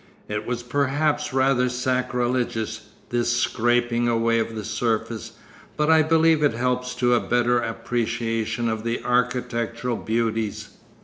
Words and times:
It 0.27 0.47
was 0.47 0.63
perhaps 0.63 1.31
rather 1.31 1.69
sacrilegious, 1.69 2.87
this 3.11 3.31
scraping 3.39 4.07
away 4.07 4.39
of 4.39 4.55
the 4.55 4.63
surface, 4.65 5.33
but 5.77 5.91
I 5.91 6.01
believe 6.01 6.41
it 6.41 6.53
helps 6.55 6.95
to 6.95 7.13
a 7.13 7.19
better 7.19 7.59
appreciation 7.59 8.67
of 8.67 8.83
the 8.83 9.03
architectural 9.03 9.97
beauties. 9.97 10.69